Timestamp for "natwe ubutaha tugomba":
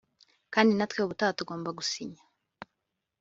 0.73-1.69